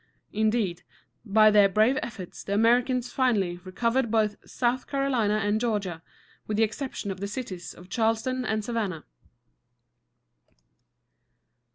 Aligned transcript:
Indeed, 0.33 0.81
by 1.23 1.51
their 1.51 1.69
brave 1.69 1.99
efforts 2.01 2.43
the 2.43 2.55
Americans 2.55 3.11
finally 3.11 3.57
recovered 3.57 4.09
both 4.09 4.35
South 4.49 4.87
Carolina 4.87 5.35
and 5.35 5.61
Georgia, 5.61 6.01
with 6.47 6.57
the 6.57 6.63
exception 6.63 7.11
of 7.11 7.19
the 7.19 7.27
cities 7.27 7.75
of 7.75 7.87
Charleston 7.87 8.43
and 8.43 8.65
Savannah. 8.65 9.05